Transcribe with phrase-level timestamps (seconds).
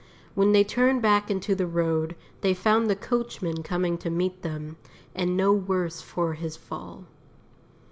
[0.33, 4.77] When they turned back into the road they found the coachman coming to meet them,
[5.13, 7.05] and no worse for his fall.